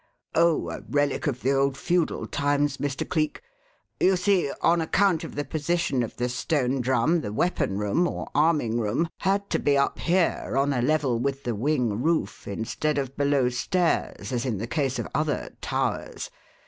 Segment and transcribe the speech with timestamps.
[0.33, 3.07] "Oh, a relic of the old feudal times, Mr.
[3.07, 3.43] Cleek.
[3.99, 8.27] You see, on account of the position of the Stone Drum, the weapon room, or
[8.33, 12.97] arming room, had to be up here on a level with the wing roof, instead
[12.97, 16.31] of below stairs, as in the case of other 'towers.'